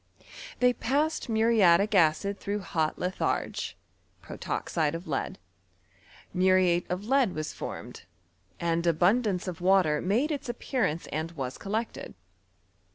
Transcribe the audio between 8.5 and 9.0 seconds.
and